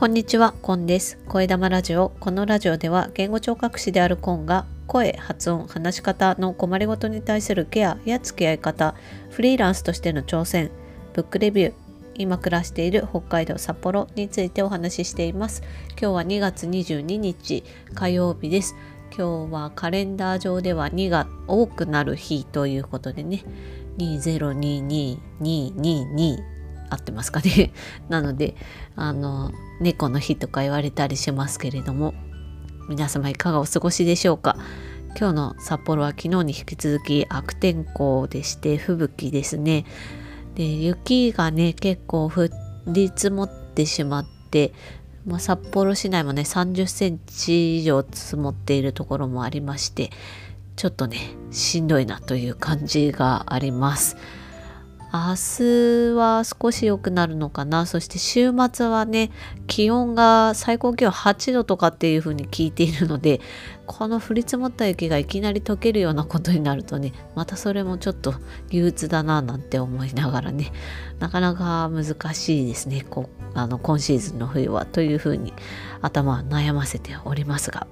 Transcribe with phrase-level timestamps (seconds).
[0.00, 1.18] こんにちは、コンです。
[1.28, 2.08] 声玉ラジオ。
[2.20, 8.94] このラジオでは言語聴覚士であるコンが声、発音、話し方の困りごとに対するケアや付き合い方、
[9.28, 10.70] フリーランスとしての挑戦、
[11.12, 11.74] ブックレビュー、
[12.14, 15.62] 今暮らしている北海道札幌についてお話ししています。
[15.90, 17.62] 今日は2月22日
[17.92, 18.74] 火曜日です。
[19.14, 23.44] 今日はカレンダー上では2が多くなる日ということでね、
[23.98, 26.49] 2022222
[26.90, 27.72] 合ってますかね。
[28.08, 28.54] なので
[28.96, 32.14] あの猫の日とか言われたりしますけれども
[32.88, 34.56] 皆様いかがお過ごしでしょうか。
[35.18, 39.84] 今日の札幌は昨日に引き続き悪天候でして吹雪ですね。
[40.54, 42.48] で雪がね結構降
[42.86, 44.72] り積もってしまって、
[45.26, 50.10] まあ、札幌市内もね30センチ以上積もっているところもありまして
[50.76, 51.18] ちょっとね
[51.50, 54.16] しんどいなという感じがあります。
[55.12, 57.84] 明日は少し良くなるのかな。
[57.86, 59.30] そして週末はね
[59.66, 63.40] 気温が最高気温8度とかっていう風に聞いているので
[63.86, 68.34] この降り積もった雪がいきなり溶けるようなことになるとねまたそれもちょっと
[68.70, 70.72] 憂鬱だななんて思いながらね
[71.18, 73.04] なかなか難しいですね。
[73.08, 75.52] こあの今シーズンの冬はという風に
[76.02, 77.88] 頭を悩ませておりますが。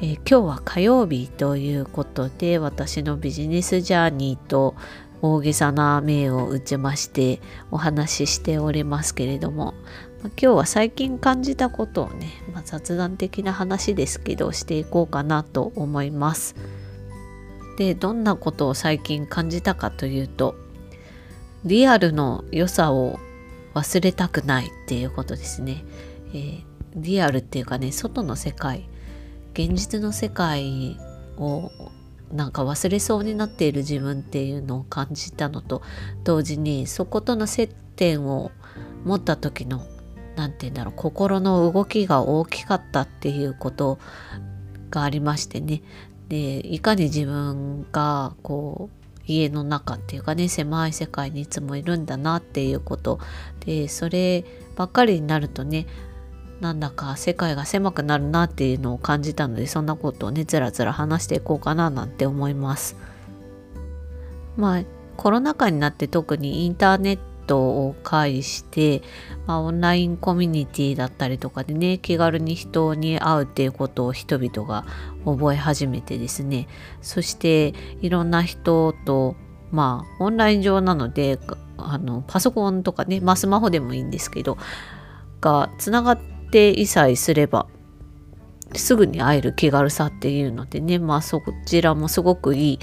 [0.00, 4.76] えー、今日は火曜日ということで私のビジネスジャーニーと
[5.22, 9.74] 大げさな銘を打ちましてお話ししておりますけれども、
[10.22, 16.54] ま、今日は最近感じたことをね、まあ、雑談的な話ですけどしていこうかなと思います。
[17.76, 20.56] でどんなことを最近感じたかというと
[21.64, 23.20] リアルの良さを
[23.74, 25.84] 忘れたくないっていうことですね。
[26.30, 26.62] えー、
[26.96, 28.88] リアルっていうかね外の世界
[29.54, 30.96] 現実の世界
[31.36, 31.70] を
[32.32, 35.82] なんか忘れそうになっている自分っていうのを感じたのと
[36.24, 38.50] 同時にそことの接点を
[39.04, 39.86] 持った時の
[40.36, 43.98] 何て言うんだろう心の動きが大きかったっていうこと
[44.90, 45.82] がありましてね。
[46.28, 53.18] でいかに自分がこう家の中っていうかね狭い世界にいつもいるんだなっていうこと。
[53.64, 54.44] でそれ
[54.76, 55.86] ばっかりになるとね
[56.60, 62.96] なんだか世界が狭くなるなっていうのを感じたのでそんなことをねずらずら話していこうかななんて思います。
[64.56, 64.82] まあ
[65.16, 69.02] コロナ禍になって特にインターネットを介して、
[69.46, 74.84] まあ、オンラインコミュニティだったりとかでね気軽に人に会うっていうことを人々が
[75.24, 76.68] 覚え始めてですね
[77.02, 79.34] そしていろんな人と
[79.72, 81.40] まあオンライン上なので
[81.76, 84.56] あのパソコンとかね、まあ、スマホでもいいんですけど
[85.40, 87.66] がつながって定いさえすれば
[88.74, 92.78] すぐに会える気軽さっていうのでねまあそちらもすごくいい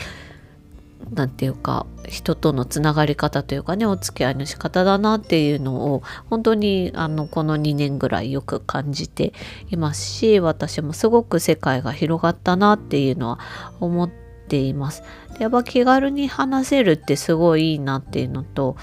[1.14, 9.34] 何て言うか人とのつながり方というかねお付き合いの仕方だなっていうのを本当にあのこの2年ぐらいよく感じて
[9.70, 13.40] いますし私もすごく世界が広がったなっていうのは
[13.80, 14.09] 思っ
[14.47, 15.03] ています。
[15.38, 18.76] でやっぱ気軽に話せるってすごいいいなっていうのと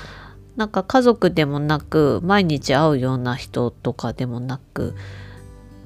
[0.56, 4.94] なんか家族でもなく毎日会うような人とかでもなく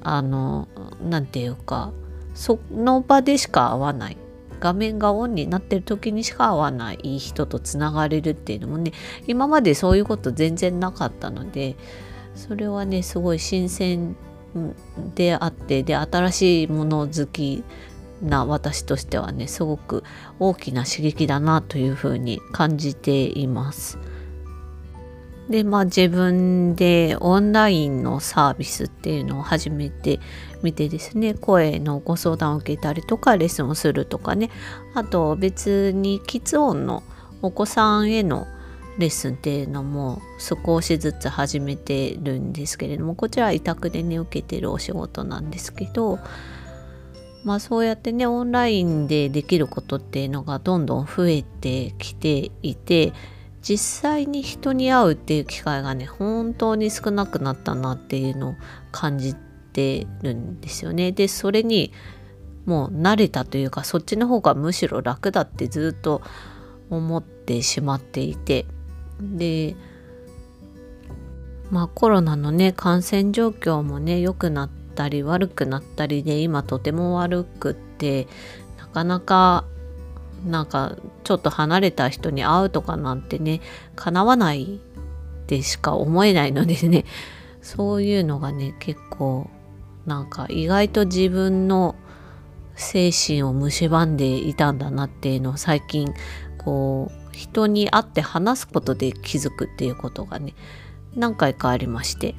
[0.01, 0.67] あの
[1.01, 1.91] 何て言うか
[2.33, 4.17] その場でしか会わない
[4.59, 8.91] 画面がオンになってる時にしか会わない人とつながれるっていうのもね
[9.27, 11.75] 今までそういうこと全然なかったので
[12.35, 14.15] それはねすごい新鮮
[15.15, 17.63] であってで新しいもの好き
[18.21, 20.03] な私としてはねすごく
[20.39, 23.99] 大きな刺激だなというふうに感じています。
[25.49, 30.19] でまあ自分でオンラインのサービスっていうのを始めて
[30.61, 34.49] みてですね声のご相談を受けたりとかレッスンをするとかね。
[34.93, 37.03] あと別にキッズ音の
[37.41, 38.47] お子さんへの
[38.97, 46.19] レッスンっていうのも少しずつ始めてるんですけれどもこちらは委託でね受けてるお仕事なんですけど
[47.43, 53.13] まあそうやってねオンラインでできることっていうのがどんどん増えてきていて
[53.67, 58.55] 実際に人に会うっていう機会がね本当に少なくなったなっていうのを
[58.93, 59.35] 感じ
[59.73, 61.11] てるんですよね。
[61.11, 61.91] でそれに
[62.65, 66.21] もう慣れたというかそっちの方がむしろ楽だってずっと
[66.89, 68.65] 思ってしまっていて
[69.21, 69.75] で
[71.69, 78.29] まあコロナのね感染状況もね良くなったり悪くなったりで今とても悪くって
[78.77, 79.65] なかなか
[80.45, 83.61] なんかちょっと離れた人に会うとかなんてね
[83.95, 84.79] 叶わない
[85.47, 87.05] でしか思えないのでね
[87.61, 89.49] そういうのがね結構
[90.05, 91.95] なんか意外と自分の
[92.75, 96.13] 精神を蝕んでいたんだなっていうのを最近
[96.57, 100.53] こう人に会って話すことで気づくっていうことがね
[101.15, 102.35] 何回かありまして。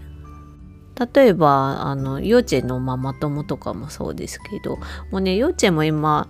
[1.15, 4.79] 例えばあの幼稚園のママ友とかもそうですけど
[5.13, 6.29] もうね幼稚園も今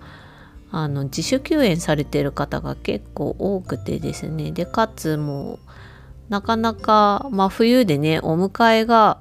[0.71, 4.51] あの自主休園されてる方が結構多くてですね。
[4.51, 5.59] でかつもう
[6.29, 9.19] なかなか、まあ、冬でねお迎えが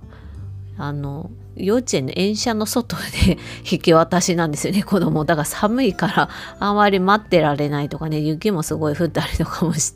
[0.79, 3.37] あの幼稚園の園舎の外で
[3.71, 6.29] 引き渡しなんですよね子供だから寒いから
[6.61, 9.95] あまり待ってられないとかね雪もすごい降ったりとかもし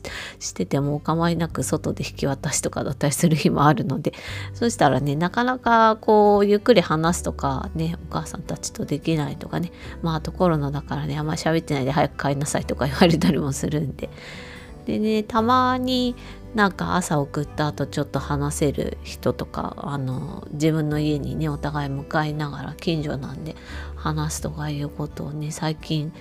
[0.53, 4.13] ててもお構いなく外で引き渡しとかだったりする日もあるので
[4.53, 9.71] そしたらねなかなかこうゆっくり話すとかねお母さんたちとできないとかね
[10.01, 14.09] まあとコロナだからねあんまり喋ってないで早く帰りなさいとか言われたりもするんで。
[14.85, 16.13] でねたまに
[16.55, 23.55] なんか朝送った後ちょっと話せる人とかあの自分の家にねお互い向かいながら近所なんで
[23.95, 26.13] 話すとかいうことをね最近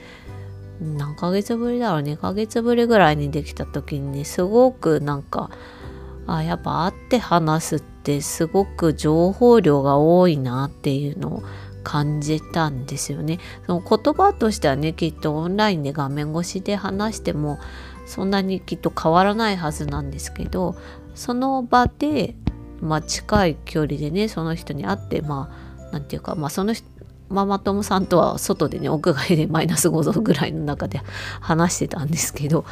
[0.81, 5.50] 何ヶ月ぶりだろう2ヶ月ぶりぐらいにできた時にねすごくなんか
[6.26, 11.43] あやっぱ会って話すってすごく情報量が多いなっていうのを
[11.82, 13.38] 感じたんですよね。
[13.67, 17.58] その言葉としてはねきっとオンラインで画面越しで話しても
[18.06, 20.76] そんなにきっと変わらないはずなんですけど
[21.14, 22.34] その場で、
[22.81, 26.75] まあ、近い距離でねその人に会ってまあ何て言うか、まあ、その
[27.28, 31.00] ママ友さんとは外でね屋外でマイナス5度ぐらいの中で
[31.40, 32.64] 話してたんですけど、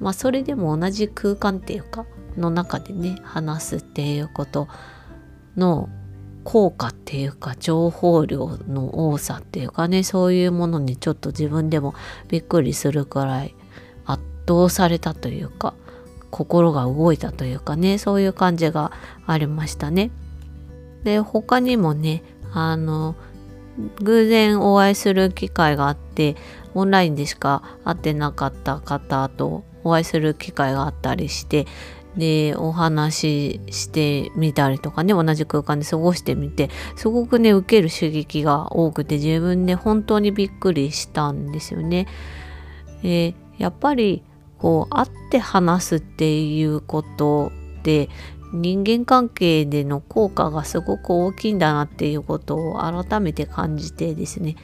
[0.00, 2.06] まあ、それでも同じ空間っていうか
[2.36, 4.68] の中でね話すっていうこと
[5.56, 5.88] の
[6.44, 11.94] 効果っていうか情報量の多さっていうかねそういうものにちょっと自分でも
[12.28, 13.54] びっくりするくらい
[14.48, 15.74] 動されたというか
[16.30, 18.92] 心が動いたというかねそういう感じが
[19.26, 20.10] ありましたね。
[21.04, 22.22] で他にもね
[22.52, 23.14] あの
[24.02, 26.34] 偶然お会いする機会があって
[26.74, 31.66] オンラインでしか会ってなかった方とお会いする機会があったりして
[32.16, 42.08] でお話ししてみたりとかね同じ空間で過ごしてみてすごくね受ける刺激が多くて自分で本当にびっくりしたんですよね。
[43.04, 44.22] えやっぱり
[44.58, 47.52] こう会って話すっていうこと
[47.82, 48.08] で
[48.52, 54.56] 人間関係での効果がすごく大きいんだなっていうことを改めて感じてですね。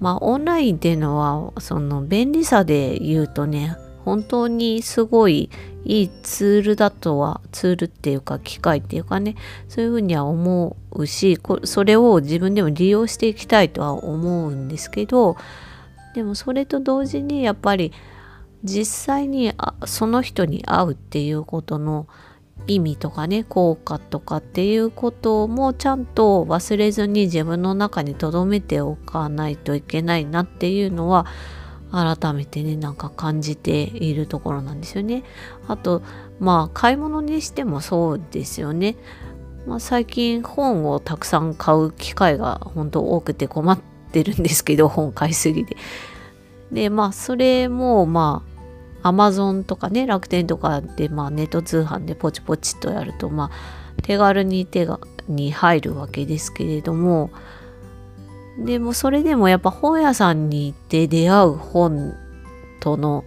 [0.00, 5.50] まあオンラインっていうのはその便利さで言うとね本当にすごい
[5.84, 9.36] いいツールだとはツールっていうか機械っていうかね
[9.68, 15.36] そういうふうには思うしそれを自分でも利用していきたいとは思うんですけど
[16.14, 17.92] でもそれと同時にやっぱり
[18.64, 22.08] 実際にあその人に会うっていうことの
[22.66, 31.26] 意味とかね効果とかっていうこともちゃんと忘れずに自分の中に留めておかないといけないなっていうのは
[31.92, 35.22] 改めてねなんか感じているところなんですよね。
[35.68, 36.02] あと
[36.40, 38.96] まあ買い物にしてもそうですよね。
[39.66, 43.78] まあ、最近本をたくさん買う機会が本当多くて困っ
[44.12, 45.76] てるんですけど本買いすぎで。
[46.72, 48.53] でまあそれもまあ
[49.04, 54.98] アマゾンとかね楽天とかで、まあ、ネット通販でポチポチとやると、まあ、手軽に手が
[55.28, 57.30] に入るわけですけれども
[58.58, 62.14] でもそれでもやっぱ本屋さんに行って出会う本
[62.80, 63.24] との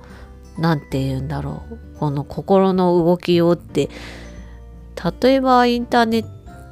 [0.57, 3.89] 何て言うんだろうこの心の動きようって
[5.21, 6.25] 例えばインターネッ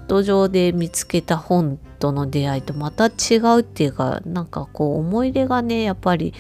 [0.08, 6.34] ト上で見つけた本との出会いとまた違うっていうかなんかこう思い出がねやっぱり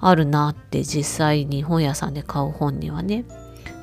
[0.00, 3.24] あるなって実際に本屋さんで買う本にはね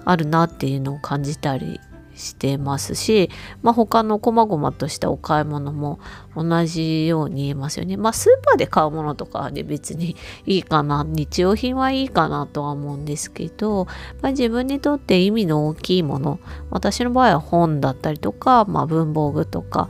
[0.06, 1.80] あるなっていうのを感じたり
[2.16, 3.30] してますし、
[3.62, 6.00] まあ、他の細々としたお買い物も
[6.36, 7.98] 同じように言えますよね。
[7.98, 10.16] まあスーパーで買うものとかで別に
[10.46, 13.86] いいかな日用品はいいかなとは思うんですけど、
[14.22, 16.40] まあ、自分にとって意味の大きいもの
[16.70, 19.90] 私の場合は本だったりとか、まあ、文房具とか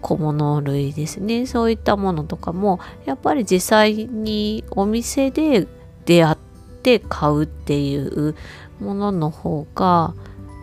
[0.00, 1.46] 小物類ですね。
[1.46, 5.66] そういったものとかもやっぱり実際にお店で
[6.04, 6.36] 出会っ
[6.82, 8.34] て買うっていう
[8.80, 10.14] ものの方が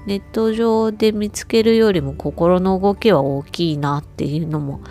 [0.05, 4.81] ネット上で見つけるよりも心の動きは大きいなっていうのも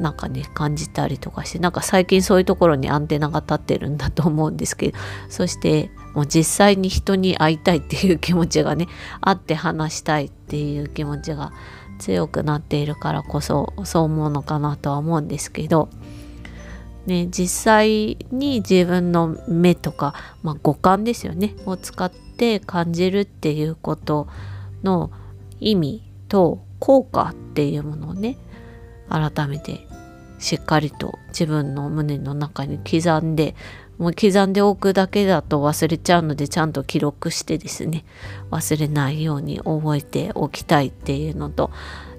[0.00, 8.88] なんかね感じたりとかしてなんか最近そういうところにアンテナが立ってるんだと思うんですけどそしてもう実際に人に会いたいっていう気持ちがね
[9.20, 11.52] 会って話したいっていう気持ちが
[12.02, 15.88] 強くなっているからこそそう思うのかなとは思うんですけど、
[17.06, 24.26] ね、実際に自分の目とか、まあ、五感ですよねを使って感じるっていうこと
[24.82, 25.12] の
[25.60, 28.36] 意味と効果っていうものをね
[29.08, 29.86] 改めて
[30.40, 33.54] しっかりと自分の胸の中に刻んで
[33.98, 38.04] もう刻んでおくだけだと忘れちゃうのでちゃんと記録してですね
[38.50, 41.70] 忘れないように覚えておきたいっていうのと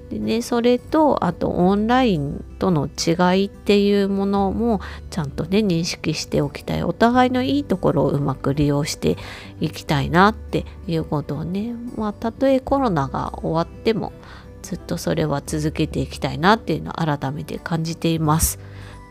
[0.09, 9.17] でねそれとあとオンラインとの違いっていうものもちゃんとね認識しておきたいお互いのいいところをうまく利用して
[9.59, 14.13] いきたいなっていうことをねまあたとえコロナが終わっても
[14.61, 18.59] ずっとそれは続けていきたいなっていうのを改めて感じています。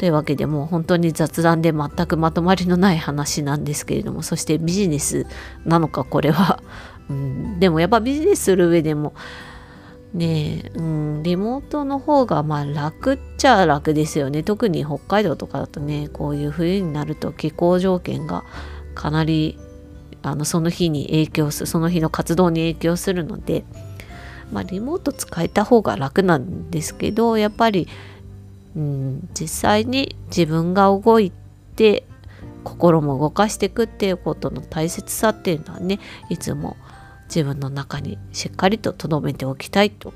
[0.02, 5.28] というわけでもう本当に雑談で全くまとまりのない話なんですけれどもそしてビジネス
[5.64, 6.60] なのかこれは、
[7.08, 9.14] うん、でもやっぱビジネスする上でも
[10.12, 14.42] ねえ、うん、リモートの方がまあ楽っちゃ楽ですよね。
[14.42, 18.42] 特に北海道とかだとねこういう冬になると気候条件が
[18.96, 19.56] かなり
[20.22, 23.64] あのその日に影響するその日の活動に影響するので
[24.50, 27.86] まあリモート使えた方が楽なんですけどやっぱり、
[28.76, 31.32] うん、実際に自分が動い
[31.76, 32.04] て
[32.64, 35.98] 心も動かしていくっていうことの大切さっていうのはね
[36.28, 36.76] いつも
[37.24, 40.12] 自分の中にしっかりと留めておきたいと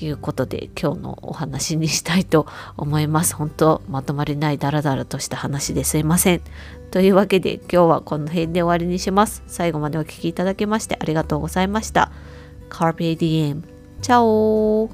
[0.00, 2.46] いうことで今日のお話にしたいと
[2.76, 3.34] 思います。
[3.34, 6.42] 本当まとまりないダラダラとした話ですいません。
[6.90, 9.42] というわけで今日はこの辺で終わりにします。
[9.46, 12.12] 最後までお聴きいただきましてありがとうございました。
[12.70, 13.62] Carpe Diem。
[14.02, 14.88] チャオ